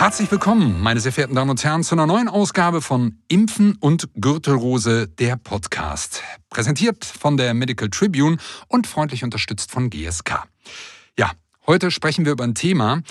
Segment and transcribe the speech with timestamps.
[0.00, 4.08] Herzlich willkommen, meine sehr verehrten Damen und Herren, zu einer neuen Ausgabe von Impfen und
[4.14, 6.22] Gürtelrose, der Podcast.
[6.48, 10.44] Präsentiert von der Medical Tribune und freundlich unterstützt von GSK.
[11.18, 11.32] Ja,
[11.66, 13.02] heute sprechen wir über ein Thema,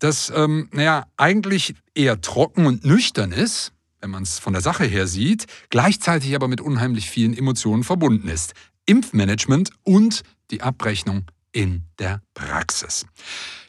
[0.00, 3.72] das, ähm, naja, eigentlich eher trocken und nüchtern ist,
[4.02, 8.28] wenn man es von der Sache her sieht, gleichzeitig aber mit unheimlich vielen Emotionen verbunden
[8.28, 8.52] ist.
[8.84, 13.04] Impfmanagement und die Abrechnung in der Praxis.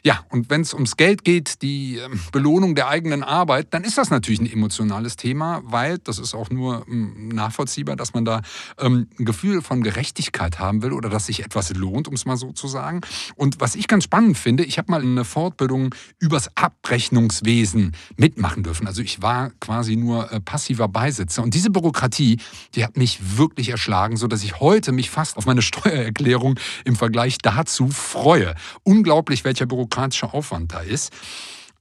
[0.02, 3.98] Ja, und wenn es ums Geld geht, die ähm, Belohnung der eigenen Arbeit, dann ist
[3.98, 8.40] das natürlich ein emotionales Thema, weil das ist auch nur ähm, nachvollziehbar, dass man da
[8.78, 12.38] ähm, ein Gefühl von Gerechtigkeit haben will oder dass sich etwas lohnt, um es mal
[12.38, 13.02] so zu sagen.
[13.36, 18.86] Und was ich ganz spannend finde, ich habe mal eine Fortbildung übers Abrechnungswesen mitmachen dürfen.
[18.86, 21.42] Also ich war quasi nur äh, passiver Beisitzer.
[21.42, 22.38] Und diese Bürokratie,
[22.74, 27.36] die hat mich wirklich erschlagen, sodass ich heute mich fast auf meine Steuererklärung im Vergleich
[27.36, 28.54] dazu freue.
[28.82, 31.12] Unglaublich, welcher bürokratischer Aufwand da ist.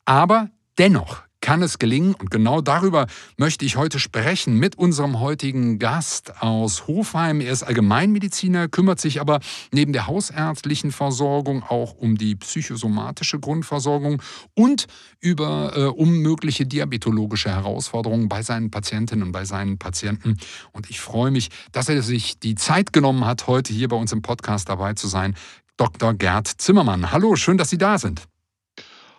[0.06, 2.16] Aber dennoch kann es gelingen.
[2.16, 7.42] Und genau darüber möchte ich heute sprechen mit unserem heutigen Gast aus Hofheim.
[7.42, 9.40] Er ist Allgemeinmediziner, kümmert sich aber
[9.72, 14.22] neben der hausärztlichen Versorgung auch um die psychosomatische Grundversorgung
[14.54, 14.88] und
[15.20, 20.38] über äh, um mögliche diabetologische Herausforderungen bei seinen Patientinnen und bei seinen Patienten.
[20.72, 24.12] Und ich freue mich, dass er sich die Zeit genommen hat, heute hier bei uns
[24.12, 25.36] im Podcast dabei zu sein.
[25.80, 26.14] Dr.
[26.14, 27.14] Gerd Zimmermann.
[27.14, 28.28] Hallo, schön, dass Sie da sind.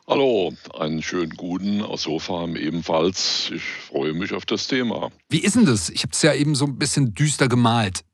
[0.06, 3.50] Hallo, einen schönen guten aus Hofheim ebenfalls.
[3.55, 5.11] Ich freue mich auf das Thema.
[5.30, 5.89] Wie ist denn das?
[5.89, 8.05] Ich habe es ja eben so ein bisschen düster gemalt.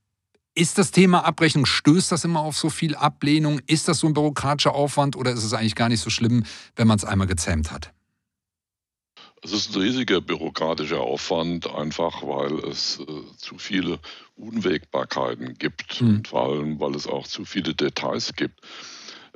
[0.55, 3.61] Ist das Thema Abrechnung, stößt das immer auf so viel Ablehnung?
[3.67, 6.45] Ist das so ein bürokratischer Aufwand oder ist es eigentlich gar nicht so schlimm,
[6.77, 7.96] wenn man es einmal gezähmt hat?
[9.43, 14.01] Es ist ein riesiger bürokratischer Aufwand, einfach weil es äh, zu viele
[14.37, 16.09] Unwägbarkeiten gibt mhm.
[16.09, 18.61] und vor allem, weil es auch zu viele Details gibt.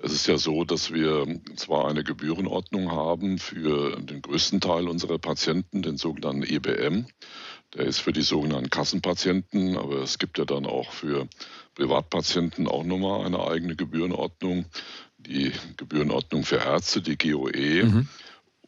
[0.03, 1.27] Es ist ja so, dass wir
[1.57, 7.07] zwar eine Gebührenordnung haben für den größten Teil unserer Patienten, den sogenannten EBM.
[7.75, 11.29] Der ist für die sogenannten Kassenpatienten, aber es gibt ja dann auch für
[11.74, 14.64] Privatpatienten auch nochmal eine eigene Gebührenordnung.
[15.19, 17.85] Die Gebührenordnung für Ärzte, die GOE.
[17.85, 18.08] Mhm.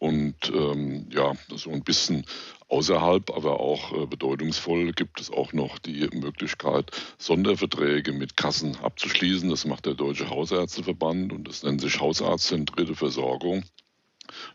[0.02, 2.26] Und ähm, ja, so ein bisschen
[2.66, 9.48] außerhalb, aber auch äh, bedeutungsvoll gibt es auch noch die Möglichkeit, Sonderverträge mit Kassen abzuschließen.
[9.48, 13.62] Das macht der Deutsche Hausärzteverband und das nennt sich Hausarztzentrierte Versorgung.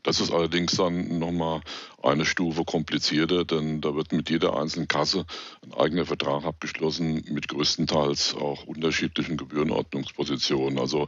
[0.04, 1.62] Das ist allerdings dann nochmal
[2.04, 5.26] eine Stufe komplizierter, denn da wird mit jeder einzelnen Kasse
[5.64, 10.78] ein eigener Vertrag abgeschlossen, mit größtenteils auch unterschiedlichen Gebührenordnungspositionen.
[10.78, 11.08] Also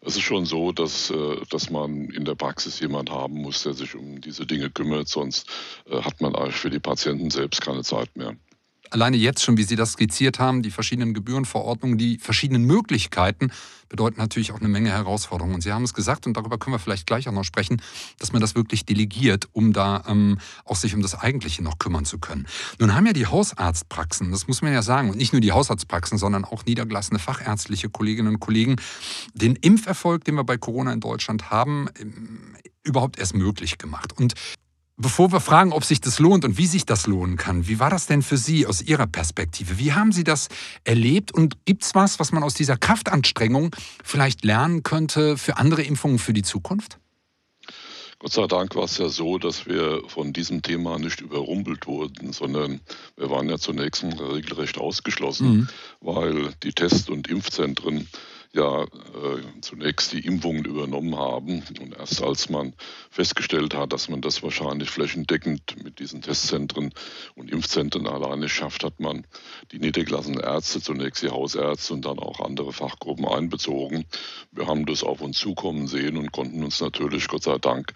[0.00, 3.74] es ist schon so, dass, äh, dass man in der Praxis jemand haben muss, der
[3.74, 5.48] sich um diese Dinge kümmert, sonst
[5.90, 8.36] äh, hat man eigentlich für die Patienten selbst keine Zeit mehr
[8.90, 13.50] alleine jetzt schon, wie Sie das skizziert haben, die verschiedenen Gebührenverordnungen, die verschiedenen Möglichkeiten,
[13.88, 15.54] bedeuten natürlich auch eine Menge Herausforderungen.
[15.54, 17.80] Und Sie haben es gesagt, und darüber können wir vielleicht gleich auch noch sprechen,
[18.18, 22.04] dass man das wirklich delegiert, um da ähm, auch sich um das Eigentliche noch kümmern
[22.04, 22.46] zu können.
[22.78, 26.18] Nun haben ja die Hausarztpraxen, das muss man ja sagen, und nicht nur die Hausarztpraxen,
[26.18, 28.76] sondern auch niedergelassene fachärztliche Kolleginnen und Kollegen,
[29.34, 34.12] den Impferfolg, den wir bei Corona in Deutschland haben, ähm, überhaupt erst möglich gemacht.
[34.16, 34.34] Und
[35.00, 37.88] Bevor wir fragen, ob sich das lohnt und wie sich das lohnen kann, wie war
[37.88, 39.78] das denn für Sie aus Ihrer Perspektive?
[39.78, 40.48] Wie haben Sie das
[40.82, 45.82] erlebt und gibt es was, was man aus dieser Kraftanstrengung vielleicht lernen könnte für andere
[45.82, 46.98] Impfungen für die Zukunft?
[48.18, 52.32] Gott sei Dank war es ja so, dass wir von diesem Thema nicht überrumpelt wurden,
[52.32, 52.80] sondern
[53.16, 55.68] wir waren ja zunächst regelrecht ausgeschlossen, mhm.
[56.00, 58.08] weil die Test- und Impfzentren
[58.58, 61.62] ja äh, zunächst die Impfungen übernommen haben.
[61.80, 62.74] Und erst als man
[63.10, 66.92] festgestellt hat, dass man das wahrscheinlich flächendeckend mit diesen Testzentren
[67.36, 69.26] und Impfzentren alleine schafft, hat man
[69.72, 74.04] die niedergelassenen Ärzte, zunächst die Hausärzte und dann auch andere Fachgruppen einbezogen.
[74.52, 77.94] Wir haben das auf uns zukommen sehen und konnten uns natürlich, Gott sei Dank,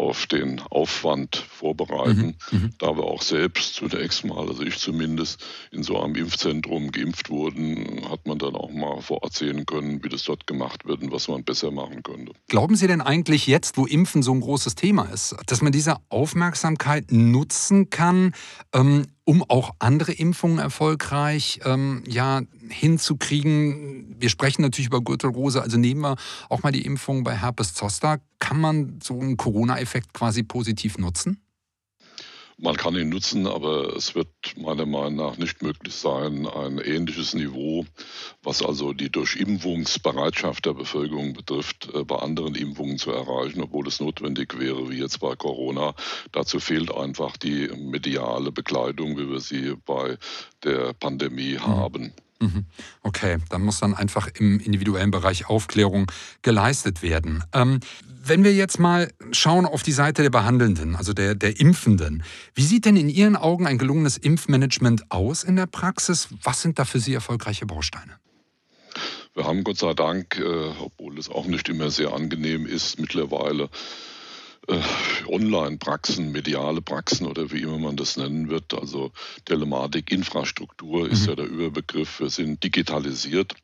[0.00, 5.44] auf den Aufwand vorbereiten, mhm, mhm, da wir auch selbst zunächst mal, also ich zumindest,
[5.70, 10.02] in so einem Impfzentrum geimpft wurden, hat man dann auch mal vor Ort sehen können,
[10.02, 12.32] wie das dort gemacht wird und was man besser machen könnte.
[12.48, 15.96] Glauben Sie denn eigentlich jetzt, wo Impfen so ein großes Thema ist, dass man diese
[16.08, 18.32] Aufmerksamkeit nutzen kann,
[18.72, 23.99] ähm, um auch andere Impfungen erfolgreich ähm, ja, hinzukriegen.
[24.20, 26.16] Wir sprechen natürlich über Gürtelrose, also nehmen wir
[26.48, 28.20] auch mal die Impfung bei Herpes Zoster.
[28.38, 31.40] Kann man so einen Corona-Effekt quasi positiv nutzen?
[32.62, 34.28] Man kann ihn nutzen, aber es wird
[34.58, 37.86] meiner Meinung nach nicht möglich sein, ein ähnliches Niveau,
[38.42, 44.00] was also die Durchimpfungsbereitschaft der Bevölkerung betrifft, äh, bei anderen Impfungen zu erreichen, obwohl es
[44.00, 45.94] notwendig wäre, wie jetzt bei Corona.
[46.32, 50.18] Dazu fehlt einfach die mediale Bekleidung, wie wir sie bei
[50.62, 51.66] der Pandemie mhm.
[51.66, 52.12] haben.
[52.40, 52.64] Mhm.
[53.02, 56.10] Okay, dann muss dann einfach im individuellen Bereich Aufklärung
[56.42, 57.44] geleistet werden.
[57.52, 57.80] Ähm,
[58.22, 62.22] Wenn wir jetzt mal schauen auf die Seite der Behandelnden, also der, der Impfenden,
[62.54, 66.28] wie sieht denn in Ihren Augen ein gelungenes Impfmanagement aus in der Praxis?
[66.42, 68.18] Was sind da für Sie erfolgreiche Bausteine?
[69.34, 73.68] Wir haben Gott sei Dank, äh, obwohl es auch nicht immer sehr angenehm ist, mittlerweile
[75.26, 78.74] Online-Praxen, mediale Praxen oder wie immer man das nennen wird.
[78.74, 79.12] Also
[79.44, 81.28] Telematik, Infrastruktur ist mhm.
[81.28, 82.20] ja der Überbegriff.
[82.20, 83.54] Wir sind digitalisiert.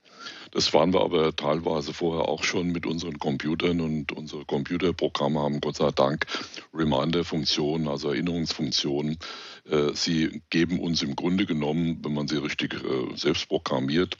[0.50, 5.60] Das waren wir aber teilweise vorher auch schon mit unseren Computern und unsere Computerprogramme haben
[5.60, 6.26] Gott sei Dank
[6.74, 9.18] Reminder-Funktionen, also Erinnerungsfunktionen.
[9.68, 14.16] Äh, sie geben uns im Grunde genommen, wenn man sie richtig äh, selbst programmiert,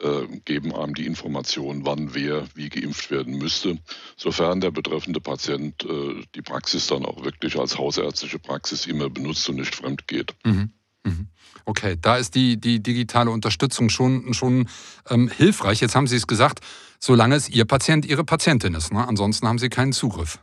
[0.00, 3.78] äh, geben einem die Information, wann wer wie geimpft werden müsste,
[4.16, 5.86] sofern der betreffende Patient
[6.34, 10.34] die Praxis dann auch wirklich als hausärztliche Praxis immer benutzt und nicht fremd geht.
[10.44, 10.70] Mhm.
[11.06, 11.28] Mhm.
[11.64, 14.68] Okay, da ist die, die digitale Unterstützung schon, schon
[15.08, 15.80] ähm, hilfreich.
[15.80, 16.60] Jetzt haben Sie es gesagt,
[16.98, 18.92] solange es Ihr Patient, Ihre Patientin ist.
[18.92, 19.06] Ne?
[19.06, 20.38] Ansonsten haben Sie keinen Zugriff.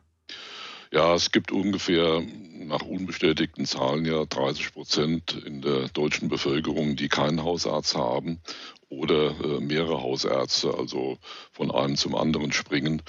[0.91, 2.21] Ja, es gibt ungefähr
[2.65, 8.39] nach unbestätigten Zahlen ja 30 Prozent in der deutschen Bevölkerung, die keinen Hausarzt haben
[8.89, 11.17] oder äh, mehrere Hausärzte, also
[11.51, 13.01] von einem zum anderen springen.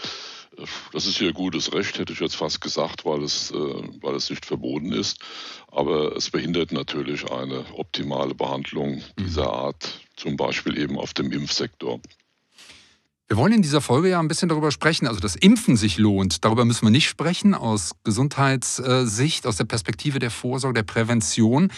[0.92, 3.54] Das ist ihr gutes Recht, hätte ich jetzt fast gesagt, weil es, äh,
[4.00, 5.18] weil es nicht verboten ist.
[5.70, 9.54] Aber es behindert natürlich eine optimale Behandlung dieser mhm.
[9.54, 12.00] Art, zum Beispiel eben auf dem Impfsektor.
[13.26, 16.44] Wir wollen in dieser Folge ja ein bisschen darüber sprechen, also dass Impfen sich lohnt.
[16.44, 21.72] Darüber müssen wir nicht sprechen aus Gesundheitssicht, aus der Perspektive der Vorsorge, der Prävention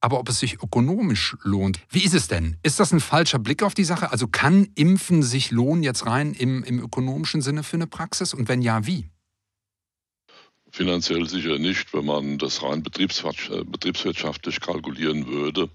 [0.00, 1.80] aber ob es sich ökonomisch lohnt.
[1.90, 2.56] Wie ist es denn?
[2.62, 4.10] Ist das ein falscher Blick auf die Sache?
[4.10, 8.32] Also kann Impfen sich lohnen jetzt rein im, im ökonomischen Sinne für eine Praxis?
[8.34, 9.10] Und wenn ja, wie?
[10.72, 11.92] Finanziell sicher nicht.
[11.92, 15.68] Wenn man das rein betriebswirtschaftlich kalkulieren würde,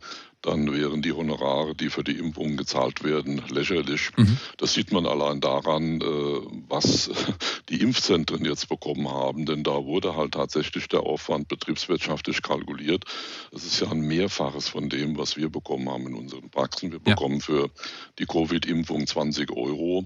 [0.46, 4.12] dann wären die Honorare, die für die Impfungen gezahlt werden, lächerlich.
[4.16, 4.38] Mhm.
[4.58, 6.06] Das sieht man allein daran, äh,
[6.70, 7.10] was
[7.70, 13.06] die Impfzentren jetzt bekommen haben, denn da wurde halt tatsächlich der Aufwand betriebswirtschaftlich kalkuliert.
[13.52, 16.92] Das ist ja ein Mehrfaches von dem, was wir bekommen haben in unseren Praxen.
[16.92, 17.16] Wir ja.
[17.16, 17.72] bekommen für
[18.20, 20.06] die Covid-Impfung 20 Euro.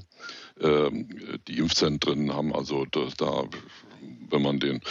[0.62, 1.10] Ähm,
[1.50, 3.46] die Impfzentren haben also da
[4.30, 4.82] wenn man, den,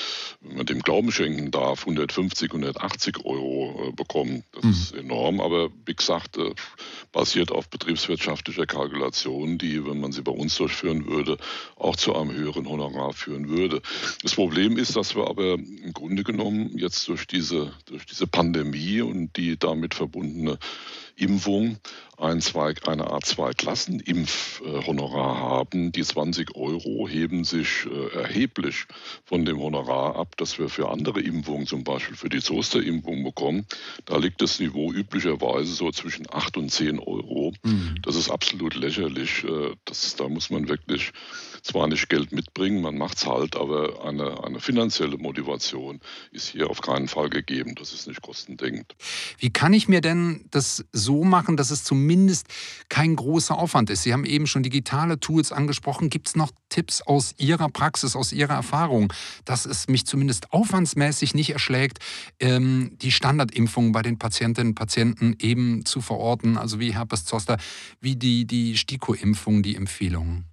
[0.40, 4.44] wenn man dem Glauben schenken darf, 150, 180 Euro äh, bekommen.
[4.52, 4.70] Das mhm.
[4.70, 6.54] ist enorm, aber wie gesagt, äh,
[7.12, 11.38] basiert auf betriebswirtschaftlicher Kalkulation, die, wenn man sie bei uns durchführen würde,
[11.76, 13.82] auch zu einem höheren Honorar führen würde.
[14.22, 19.00] Das Problem ist, dass wir aber im Grunde genommen jetzt durch diese, durch diese Pandemie
[19.00, 20.58] und die damit verbundene
[21.18, 21.78] Impfung
[22.18, 25.92] ein zwei, eine Art Zwei-Klassen-Impfhonorar haben.
[25.92, 28.86] Die 20 Euro heben sich äh, erheblich
[29.24, 33.66] von dem Honorar ab, das wir für andere Impfungen, zum Beispiel für die Zosterimpfung bekommen.
[34.04, 37.52] Da liegt das Niveau üblicherweise so zwischen 8 und 10 Euro.
[37.62, 37.98] Mhm.
[38.02, 39.44] Das ist absolut lächerlich.
[39.44, 41.12] Äh, das, da muss man wirklich
[41.62, 46.00] zwar nicht Geld mitbringen, man macht es halt, aber eine, eine finanzielle Motivation
[46.30, 47.74] ist hier auf keinen Fall gegeben.
[47.74, 48.94] Das ist nicht kostendeckend.
[49.38, 52.46] Wie kann ich mir denn das so machen, dass es zumindest
[52.88, 54.02] kein großer Aufwand ist?
[54.02, 56.10] Sie haben eben schon digitale Tools angesprochen.
[56.10, 59.12] Gibt es noch Tipps aus Ihrer Praxis, aus Ihrer Erfahrung,
[59.44, 61.98] dass es mich zumindest aufwandsmäßig nicht erschlägt,
[62.40, 67.58] ähm, die Standardimpfungen bei den Patientinnen und Patienten eben zu verorten, also wie Herpes Zoster,
[68.00, 70.44] wie die, die STIKO-Impfung, die Empfehlungen?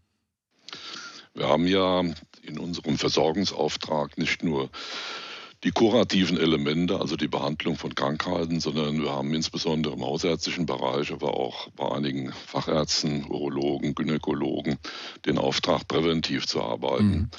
[1.36, 2.02] Wir haben ja
[2.44, 4.70] in unserem Versorgungsauftrag nicht nur
[5.66, 11.12] die kurativen Elemente, also die Behandlung von Krankheiten, sondern wir haben insbesondere im hausärztlichen Bereich,
[11.12, 14.78] aber auch bei einigen Fachärzten, Urologen, Gynäkologen
[15.26, 17.30] den Auftrag, präventiv zu arbeiten.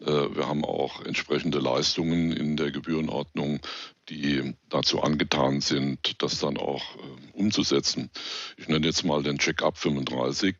[0.00, 0.06] Mhm.
[0.06, 3.60] Äh, wir haben auch entsprechende Leistungen in der Gebührenordnung,
[4.08, 8.10] die dazu angetan sind, das dann auch äh, umzusetzen.
[8.56, 10.56] Ich nenne jetzt mal den Check-up 35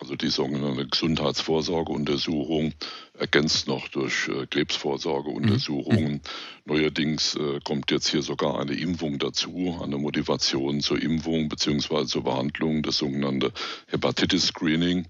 [0.00, 2.72] also die sogenannte Gesundheitsvorsorgeuntersuchung
[3.18, 6.12] ergänzt noch durch äh, Krebsvorsorgeuntersuchungen.
[6.14, 6.20] Mhm.
[6.64, 12.06] Neuerdings äh, kommt jetzt hier sogar eine Impfung dazu, eine Motivation zur Impfung bzw.
[12.06, 13.52] zur Behandlung, das sogenannte
[13.88, 15.06] Hepatitis-Screening.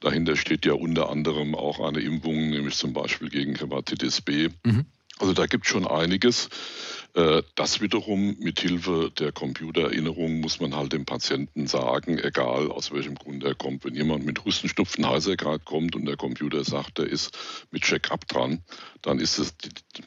[0.00, 4.48] Dahinter steht ja unter anderem auch eine Impfung, nämlich zum Beispiel gegen Hepatitis B.
[4.64, 4.86] Mhm.
[5.22, 6.48] Also da gibt es schon einiges.
[7.14, 12.90] Äh, das wiederum mit Hilfe der Computererinnerung muss man halt dem Patienten sagen, egal aus
[12.90, 13.84] welchem Grund er kommt.
[13.84, 17.38] Wenn jemand mit Husten, Schnupfen, Heisergrad kommt und der Computer sagt, er ist
[17.70, 18.64] mit Check-up dran,
[19.00, 19.54] dann ist es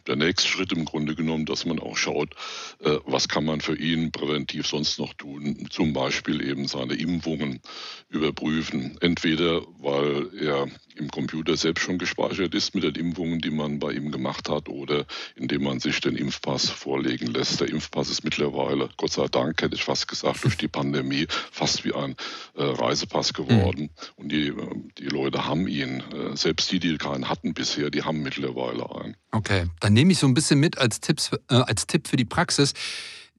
[0.06, 2.34] der nächste Schritt im Grunde genommen, dass man auch schaut,
[2.82, 5.68] äh, was kann man für ihn präventiv sonst noch tun.
[5.70, 7.62] Zum Beispiel eben seine Impfungen
[8.10, 8.98] überprüfen.
[9.00, 13.92] Entweder weil er im Computer selbst schon gespeichert ist mit den Impfungen, die man bei
[13.92, 17.62] ihm gemacht hat oder indem man sich den Impfpass vorlegen lässt.
[17.62, 21.86] Der Impfpass ist mittlerweile, Gott sei Dank, hätte ich fast gesagt, durch die Pandemie fast
[21.86, 22.16] wie ein
[22.56, 23.84] äh, Reisepass geworden.
[23.84, 23.90] Mhm.
[24.16, 24.54] Und die,
[24.98, 26.04] die Leute haben ihn.
[26.14, 29.16] Äh, selbst die, die keinen hatten bisher, die haben mittlerweile einen.
[29.32, 32.26] Okay, dann nehme ich so ein bisschen mit als, Tipps, äh, als Tipp für die
[32.26, 32.74] Praxis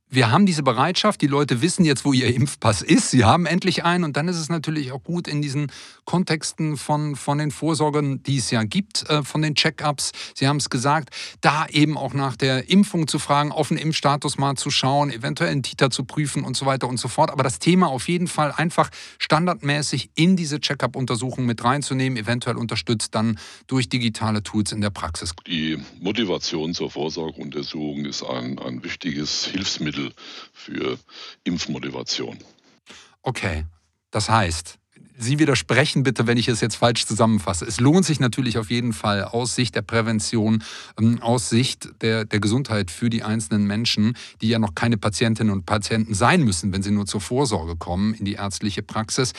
[0.09, 3.85] wir haben diese Bereitschaft, die Leute wissen jetzt, wo ihr Impfpass ist, sie haben endlich
[3.85, 5.73] einen und dann ist es natürlich auch gut in diesen
[6.05, 10.59] Kontexten von, von den Vorsorgen, die es ja gibt, äh, von den Check-ups, Sie haben
[10.59, 11.11] es gesagt,
[11.41, 15.51] da eben auch nach der Impfung zu fragen, auf den Impfstatus mal zu schauen, eventuell
[15.51, 17.31] einen Titer zu prüfen und so weiter und so fort.
[17.31, 23.15] Aber das Thema auf jeden Fall einfach standardmäßig in diese Check-up-Untersuchung mit reinzunehmen, eventuell unterstützt
[23.15, 25.35] dann durch digitale Tools in der Praxis.
[25.47, 30.13] Die Motivation zur Vorsorgeuntersuchung ist ein, ein wichtiges Hilfsmittel Mittel
[30.53, 30.99] für
[31.45, 32.39] Impfmotivation.
[33.23, 33.65] Okay,
[34.11, 34.79] das heißt,
[35.19, 37.65] Sie widersprechen bitte, wenn ich es jetzt falsch zusammenfasse.
[37.65, 40.63] Es lohnt sich natürlich auf jeden Fall aus Sicht der Prävention,
[41.01, 45.53] ähm, aus Sicht der, der Gesundheit für die einzelnen Menschen, die ja noch keine Patientinnen
[45.53, 49.33] und Patienten sein müssen, wenn sie nur zur Vorsorge kommen in die ärztliche Praxis.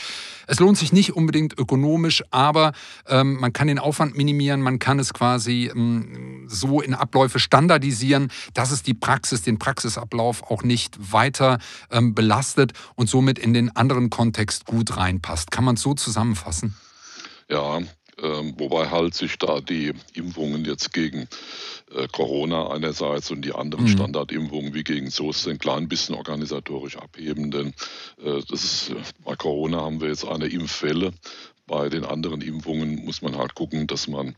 [0.47, 2.71] Es lohnt sich nicht unbedingt ökonomisch, aber
[3.07, 8.29] ähm, man kann den Aufwand minimieren, man kann es quasi ähm, so in Abläufe standardisieren,
[8.55, 11.59] dass es die Praxis, den Praxisablauf auch nicht weiter
[11.91, 15.51] ähm, belastet und somit in den anderen Kontext gut reinpasst.
[15.51, 16.75] Kann man es so zusammenfassen?
[17.49, 17.79] Ja,
[18.21, 21.27] ähm, wobei halt sich da die Impfungen jetzt gegen
[21.93, 23.89] äh, Corona einerseits und die anderen mhm.
[23.89, 27.67] Standardimpfungen wie gegen SOS ein klein bisschen organisatorisch abheben, denn
[28.23, 31.13] äh, das ist, äh, bei Corona haben wir jetzt eine Impfwelle.
[31.67, 34.35] Bei den anderen Impfungen muss man halt gucken, dass man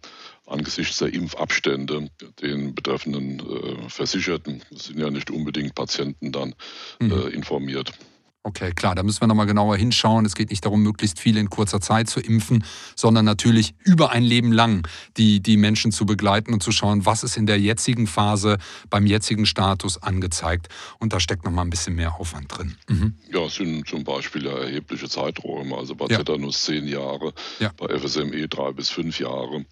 [0.47, 2.09] angesichts der Impfabstände
[2.41, 6.55] den betreffenden Versicherten, das sind ja nicht unbedingt Patienten, dann
[6.99, 7.27] mhm.
[7.27, 7.91] informiert.
[8.41, 10.25] Okay, klar, da müssen wir nochmal genauer hinschauen.
[10.25, 12.63] Es geht nicht darum, möglichst viele in kurzer Zeit zu impfen,
[12.95, 17.23] sondern natürlich über ein Leben lang die, die Menschen zu begleiten und zu schauen, was
[17.23, 18.57] ist in der jetzigen Phase,
[18.89, 20.69] beim jetzigen Status angezeigt.
[20.99, 22.77] Und da steckt nochmal ein bisschen mehr Aufwand drin.
[22.87, 23.15] Mhm.
[23.29, 25.75] Ja, es sind zum Beispiel ja erhebliche Zeiträume.
[25.75, 26.19] Also bei ja.
[26.19, 27.73] Tetanus zehn Jahre, ja.
[27.75, 29.65] bei FSME drei bis fünf Jahre,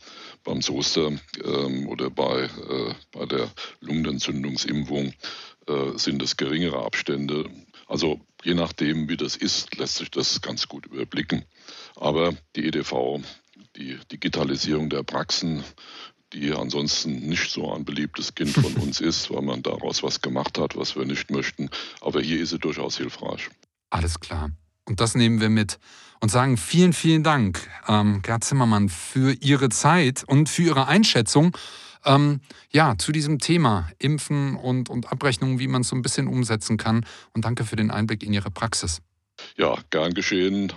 [0.43, 5.13] beim Zoster ähm, oder bei, äh, bei der Lungenentzündungsimpfung
[5.67, 7.45] äh, sind es geringere Abstände.
[7.87, 11.45] Also je nachdem, wie das ist, lässt sich das ganz gut überblicken.
[11.95, 13.21] Aber die EDV,
[13.75, 15.63] die Digitalisierung der Praxen,
[16.33, 20.57] die ansonsten nicht so ein beliebtes Kind von uns ist, weil man daraus was gemacht
[20.57, 21.69] hat, was wir nicht möchten.
[22.01, 23.49] Aber hier ist sie durchaus hilfreich.
[23.89, 24.51] Alles klar.
[24.85, 25.79] Und das nehmen wir mit
[26.19, 31.55] und sagen vielen, vielen Dank, ähm, Gerd Zimmermann, für Ihre Zeit und für Ihre Einschätzung
[32.05, 36.27] ähm, ja, zu diesem Thema Impfen und, und Abrechnungen, wie man es so ein bisschen
[36.27, 37.05] umsetzen kann.
[37.33, 39.01] Und danke für den Einblick in Ihre Praxis.
[39.55, 40.73] Ja, gern geschehen.